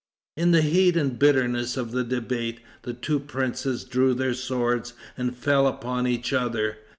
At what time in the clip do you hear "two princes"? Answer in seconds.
2.95-3.83